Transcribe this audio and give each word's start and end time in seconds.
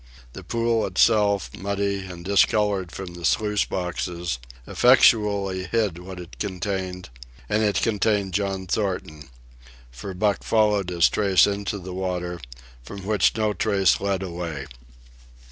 The 0.33 0.43
pool 0.43 0.87
itself, 0.87 1.51
muddy 1.55 1.99
and 2.07 2.25
discolored 2.25 2.91
from 2.91 3.13
the 3.13 3.23
sluice 3.23 3.65
boxes, 3.65 4.39
effectually 4.65 5.65
hid 5.65 5.99
what 5.99 6.19
it 6.19 6.39
contained, 6.39 7.09
and 7.47 7.61
it 7.61 7.83
contained 7.83 8.33
John 8.33 8.65
Thornton; 8.65 9.29
for 9.91 10.15
Buck 10.15 10.41
followed 10.43 10.89
his 10.89 11.07
trace 11.07 11.45
into 11.45 11.77
the 11.77 11.93
water, 11.93 12.41
from 12.81 13.05
which 13.05 13.37
no 13.37 13.53
trace 13.53 14.01
led 14.01 14.23
away. 14.23 14.65